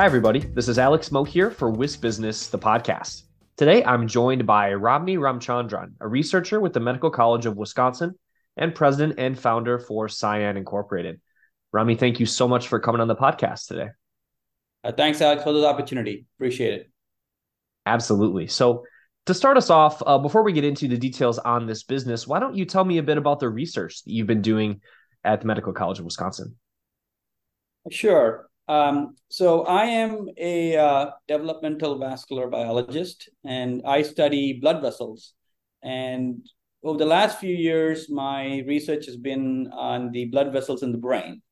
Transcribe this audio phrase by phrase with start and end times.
[0.00, 0.38] Hi, everybody.
[0.38, 3.24] This is Alex Moe here for WisBusiness, the podcast.
[3.58, 8.14] Today, I'm joined by Ramani Ramchandran, a researcher with the Medical College of Wisconsin
[8.56, 11.20] and president and founder for CIAN Incorporated.
[11.70, 13.88] Rami, thank you so much for coming on the podcast today.
[14.82, 16.24] Uh, thanks, Alex, for the opportunity.
[16.38, 16.90] Appreciate it.
[17.84, 18.46] Absolutely.
[18.46, 18.86] So,
[19.26, 22.40] to start us off, uh, before we get into the details on this business, why
[22.40, 24.80] don't you tell me a bit about the research that you've been doing
[25.24, 26.56] at the Medical College of Wisconsin?
[27.90, 28.49] Sure.
[28.70, 35.34] Um, so I am a uh, developmental vascular biologist, and I study blood vessels.
[35.82, 36.46] And
[36.84, 40.98] over the last few years, my research has been on the blood vessels in the
[40.98, 41.42] brain.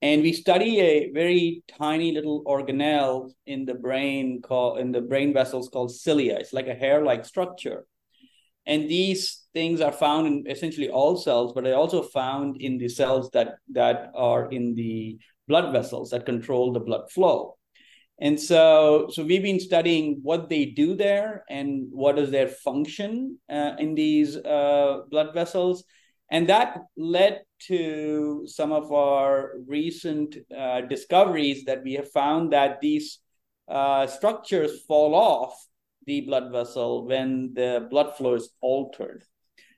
[0.00, 5.32] And we study a very tiny little organelle in the brain called in the brain
[5.32, 6.36] vessels called cilia.
[6.36, 7.84] It's like a hair-like structure.
[8.64, 12.88] And these things are found in essentially all cells, but they're also found in the
[12.88, 15.18] cells that that are in the
[15.48, 17.56] blood vessels that control the blood flow.
[18.20, 23.38] And so, so we've been studying what they do there and what is their function
[23.48, 25.84] uh, in these uh, blood vessels.
[26.30, 32.80] And that led to some of our recent uh, discoveries that we have found that
[32.80, 33.20] these
[33.68, 35.54] uh, structures fall off
[36.06, 39.22] the blood vessel when the blood flow is altered.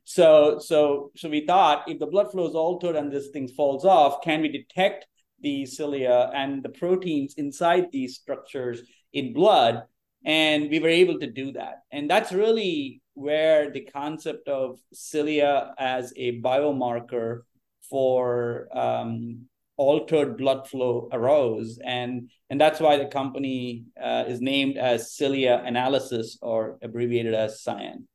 [0.04, 3.84] So, so, so we thought if the blood flow is altered and this thing falls
[3.84, 5.06] off, can we detect
[5.40, 9.82] the cilia and the proteins inside these structures in blood.
[10.24, 11.82] And we were able to do that.
[11.90, 17.40] And that's really where the concept of cilia as a biomarker
[17.88, 19.46] for um,
[19.76, 21.78] altered blood flow arose.
[21.82, 27.62] And, and that's why the company uh, is named as Cilia Analysis or abbreviated as
[27.62, 28.06] CIAN.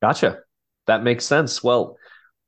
[0.00, 0.38] Gotcha.
[0.86, 1.62] That makes sense.
[1.62, 1.98] Well,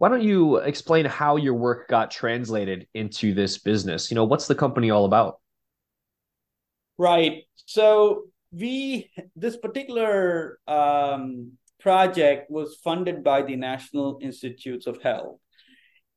[0.03, 4.11] why don't you explain how your work got translated into this business?
[4.11, 5.39] You know, what's the company all about?
[6.99, 7.45] Right.
[7.67, 15.39] So we this particular um, project was funded by the National Institutes of Health.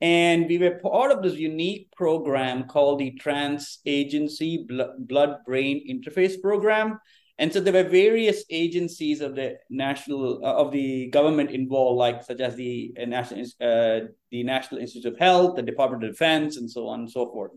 [0.02, 4.66] And we were part of this unique program called the Trans Agency
[4.98, 7.00] Blood Brain Interface Program.
[7.38, 12.24] And so there were various agencies of the national uh, of the government involved, like
[12.24, 16.56] such as the uh, national uh, the National Institute of Health, the Department of Defense,
[16.58, 17.52] and so on and so forth.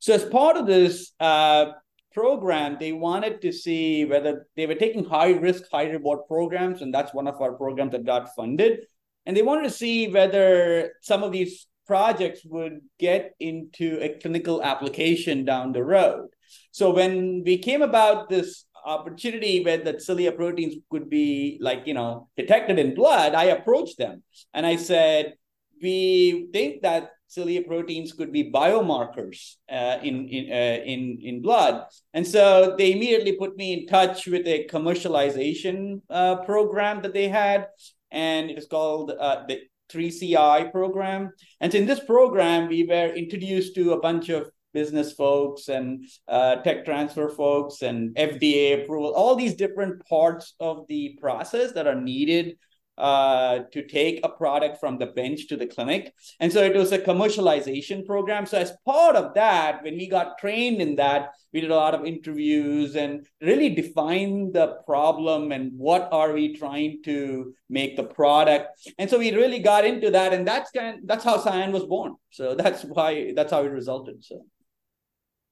[0.00, 1.72] So as part of this uh,
[2.12, 6.92] program, they wanted to see whether they were taking high risk, high reward programs, and
[6.92, 8.80] that's one of our programs that got funded.
[9.24, 14.62] And they wanted to see whether some of these projects would get into a clinical
[14.62, 16.28] application down the road.
[16.70, 21.94] So when we came about this opportunity where the cilia proteins could be like you
[21.94, 24.22] know detected in blood i approached them.
[24.54, 25.34] And i said
[25.82, 31.84] we think that cilia proteins could be biomarkers uh, in in, uh, in in blood.
[32.14, 37.28] And so they immediately put me in touch with a commercialization uh, program that they
[37.28, 37.68] had.
[38.10, 41.32] And it is called uh, the 3ci program.
[41.60, 46.56] And in this program we were introduced to a bunch of business folks and uh,
[46.56, 52.00] tech transfer folks and FDA approval, all these different parts of the process that are
[52.12, 52.58] needed
[52.98, 56.12] uh, to take a product from the bench to the clinic.
[56.40, 58.46] And so it was a commercialization program.
[58.46, 61.94] So as part of that, when we got trained in that, we did a lot
[61.94, 68.04] of interviews and really defined the problem and what are we trying to make the
[68.04, 68.68] product.
[68.98, 71.84] And so we really got into that, and that's kind of, that's how CIAN was
[71.84, 72.16] born.
[72.30, 74.24] So that's why that's how it resulted.
[74.24, 74.44] So.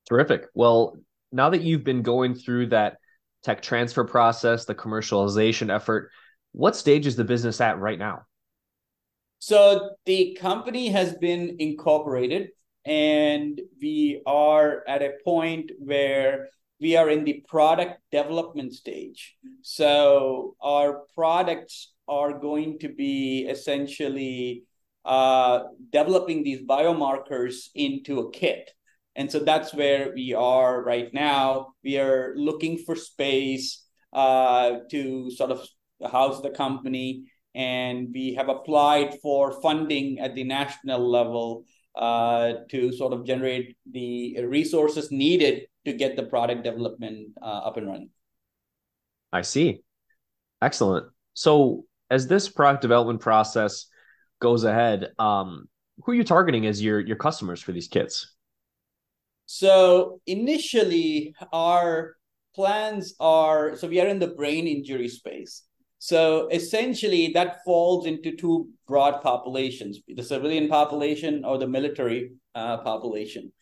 [0.09, 0.47] Terrific.
[0.54, 0.97] Well,
[1.32, 2.98] now that you've been going through that
[3.42, 6.10] tech transfer process, the commercialization effort,
[6.53, 8.22] what stage is the business at right now?
[9.39, 12.51] So the company has been incorporated
[12.86, 16.48] and we are at a point where
[16.80, 19.36] we are in the product development stage.
[19.62, 24.65] So our products are going to be essentially
[25.04, 25.60] uh,
[25.91, 28.71] developing these biomarkers into a kit.
[29.16, 31.75] And so that's where we are right now.
[31.84, 35.66] We are looking for space uh, to sort of
[36.11, 37.25] house the company.
[37.55, 41.65] And we have applied for funding at the national level
[41.95, 47.77] uh, to sort of generate the resources needed to get the product development uh, up
[47.77, 48.11] and running.
[49.33, 49.83] I see.
[50.61, 51.07] Excellent.
[51.34, 53.87] So, as this product development process
[54.41, 55.69] goes ahead, um,
[56.03, 58.34] who are you targeting as your your customers for these kits?
[59.46, 62.16] So initially, our
[62.54, 65.62] plans are so we are in the brain injury space.
[65.98, 72.78] So essentially, that falls into two broad populations the civilian population or the military uh,
[72.78, 73.52] population.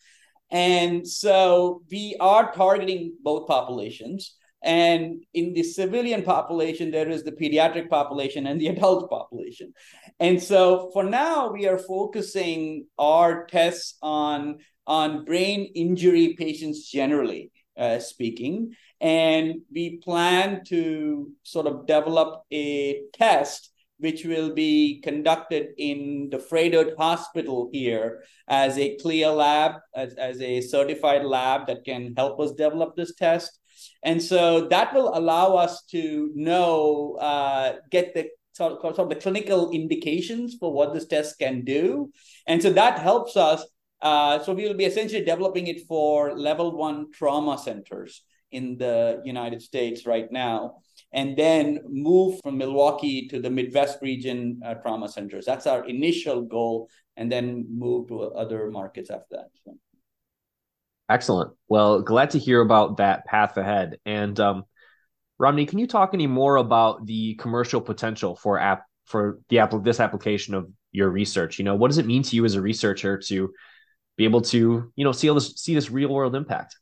[0.51, 4.35] And so we are targeting both populations.
[4.63, 9.73] And in the civilian population, there is the pediatric population and the adult population.
[10.19, 17.51] And so for now, we are focusing our tests on, on brain injury patients generally
[17.77, 18.73] uh, speaking.
[19.01, 26.37] And we plan to sort of develop a test which will be conducted in the
[26.37, 32.39] Froedtert Hospital here as a CLIA lab, as, as a certified lab that can help
[32.39, 33.59] us develop this test.
[34.03, 39.09] And so that will allow us to know, uh, get the sort of, sort of
[39.09, 42.11] the clinical indications for what this test can do.
[42.45, 43.65] And so that helps us
[44.03, 48.21] uh, so we will be essentially developing it for level one trauma centers
[48.51, 50.75] in the United States right now,
[51.11, 55.45] and then move from Milwaukee to the Midwest region uh, trauma centers.
[55.45, 59.47] That's our initial goal, and then move to other markets after that.
[59.65, 59.77] So.
[61.09, 61.53] Excellent.
[61.67, 63.97] Well, glad to hear about that path ahead.
[64.05, 64.63] And um,
[65.39, 69.73] Ramani, can you talk any more about the commercial potential for app for the app
[69.83, 71.57] this application of your research?
[71.57, 73.53] You know, what does it mean to you as a researcher to
[74.17, 76.75] be able to you know see this see this real world impact.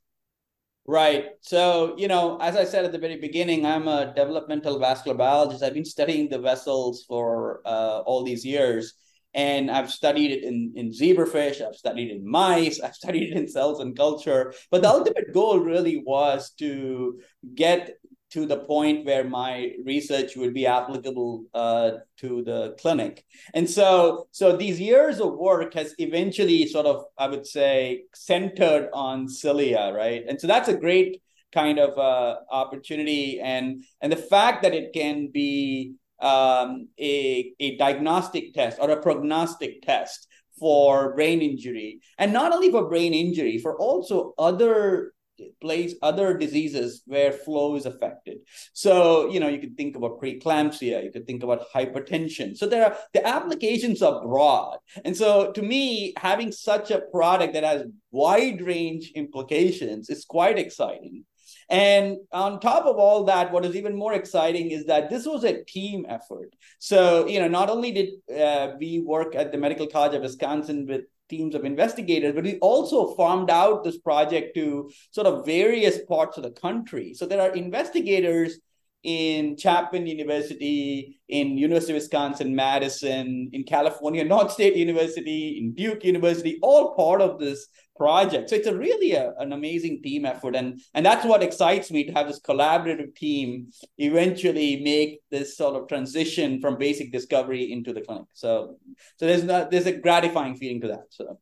[0.88, 1.25] Right.
[1.42, 5.63] So you know as i said at the very beginning i'm a developmental vascular biologist.
[5.63, 8.95] I've been studying the vessels for uh, all these years
[9.33, 13.48] and I've studied it in, in zebrafish, I've studied in mice, I've studied it in
[13.48, 14.54] cells and culture.
[14.69, 17.19] But the ultimate goal really was to
[17.56, 17.98] get
[18.31, 23.25] to the point where my research would be applicable uh, to the clinic.
[23.54, 28.89] And so, so these years of work has eventually sort of, I would say, centered
[28.94, 30.24] on cilia, right?
[30.28, 34.94] And so that's a great kind of uh, opportunity, and and the fact that it
[34.94, 40.27] can be um, a a diagnostic test or a prognostic test
[40.57, 45.13] for brain injury, and not only for brain injury, for also other
[45.62, 48.38] place other diseases where flow is affected.
[48.74, 52.58] So you know you could think about preeclampsia you could think about hypertension.
[52.58, 54.78] So there are the applications are broad.
[55.06, 60.60] And so to me having such a product that has wide range implications is quite
[60.60, 61.26] exciting.
[61.70, 65.46] And on top of all that, what is even more exciting is that this was
[65.46, 66.54] a team effort.
[66.80, 70.86] So, you know, not only did uh, we work at the Medical College of Wisconsin
[70.86, 75.98] with teams of investigators, but we also farmed out this project to sort of various
[76.07, 77.13] parts of the country.
[77.16, 78.60] So there are investigators
[79.03, 86.59] in Chapman University, in University of Wisconsin, Madison, in California, Northstate University, in Duke University,
[86.62, 87.68] all part of this
[87.98, 88.50] project.
[88.50, 90.56] So it's a really a, an amazing team effort.
[90.56, 95.81] And, and that's what excites me to have this collaborative team eventually make this sort
[95.81, 98.25] of transition from basic discovery into the clinic.
[98.33, 98.77] So
[99.18, 101.06] so there's not, there's a gratifying feeling to that.
[101.09, 101.39] So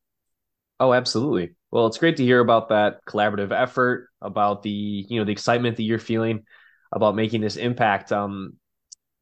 [0.82, 1.56] Oh, absolutely.
[1.72, 5.76] Well, it's great to hear about that collaborative effort, about the, you know, the excitement
[5.76, 6.46] that you're feeling
[6.92, 8.12] about making this impact.
[8.12, 8.54] Um,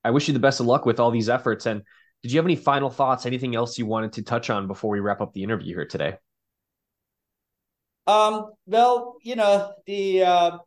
[0.04, 1.66] I wish you the best of luck with all these efforts.
[1.66, 1.84] And
[2.24, 3.26] did you have any final thoughts?
[3.26, 6.18] Anything else you wanted to touch on before we wrap up the interview here today?
[8.06, 10.58] Um, well, you know, the uh,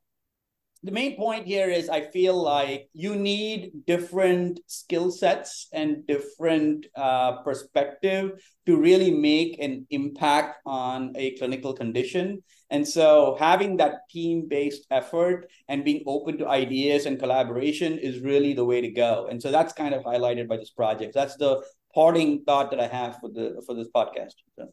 [0.83, 6.87] the main point here is I feel like you need different skill sets and different
[6.97, 12.43] uh, perspective to really make an impact on a clinical condition.
[12.71, 18.55] And so having that team-based effort and being open to ideas and collaboration is really
[18.55, 19.27] the way to go.
[19.31, 21.13] And so that's kind of highlighted by this project.
[21.13, 21.63] That's the
[21.95, 24.35] parting thought that I have for the for this podcast.
[24.57, 24.73] So.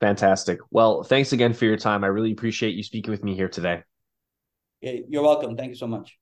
[0.00, 0.58] Fantastic.
[0.70, 2.04] Well, thanks again for your time.
[2.04, 3.82] I really appreciate you speaking with me here today.
[4.80, 5.56] You're welcome.
[5.56, 6.18] Thank you so much.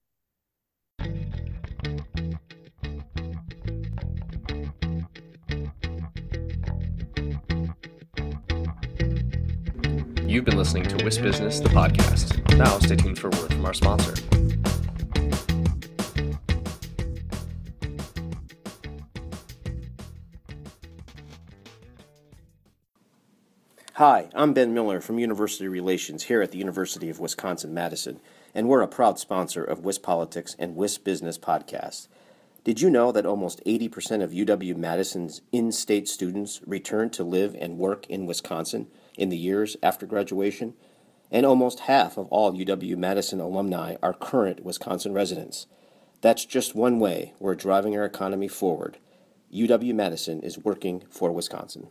[10.27, 12.57] You've been listening to WisBusiness, the podcast.
[12.57, 14.15] Now, stay tuned for word from our sponsor.
[23.95, 28.21] Hi, I'm Ben Miller from University Relations here at the University of Wisconsin Madison,
[28.57, 32.09] and we're a proud sponsor of WisPolitics and WisBusiness Podcast.
[32.65, 37.55] Did you know that almost 80% of UW Madison's in state students return to live
[37.61, 40.75] and work in Wisconsin in the years after graduation?
[41.31, 45.67] and almost half of all UW Madison alumni are current Wisconsin residents.
[46.21, 48.99] That's just one way we're driving our economy forward.
[49.53, 51.89] UW Madison is working for Wisconsin.